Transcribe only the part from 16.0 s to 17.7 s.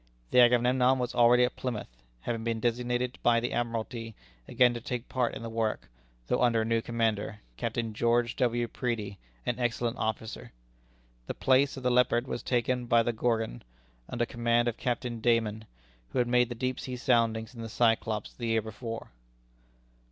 who had made the deep sea soundings in the